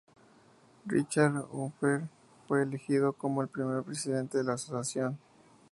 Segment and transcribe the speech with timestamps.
[0.87, 2.09] Richard Humphrey
[2.47, 5.19] fue elegido como el primer presidente de la asociación.